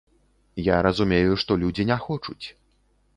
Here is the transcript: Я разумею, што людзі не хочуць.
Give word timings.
Я 0.67 0.77
разумею, 0.87 1.37
што 1.43 1.57
людзі 1.65 1.85
не 1.91 1.99
хочуць. 2.07 2.45